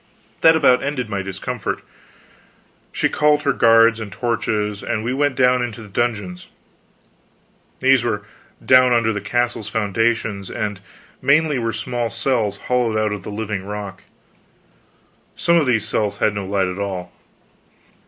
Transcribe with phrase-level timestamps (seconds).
[0.41, 1.83] That about ended my discomfort.
[2.91, 6.47] She called her guards and torches, and we went down into the dungeons.
[7.81, 8.23] These were
[8.65, 10.79] down under the castle's foundations, and
[11.21, 14.01] mainly were small cells hollowed out of the living rock.
[15.35, 17.11] Some of these cells had no light at all.